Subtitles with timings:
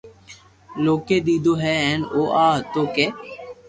[0.83, 3.07] نوکي ديدو ھين او آ ھتو ڪي